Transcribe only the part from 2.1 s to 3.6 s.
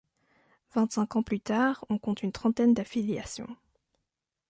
une trentaine d'affiliations.